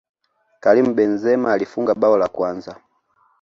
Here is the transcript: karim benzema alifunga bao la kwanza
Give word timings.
karim 0.63 0.93
benzema 0.95 1.53
alifunga 1.53 1.95
bao 1.95 2.17
la 2.17 2.27
kwanza 2.27 2.75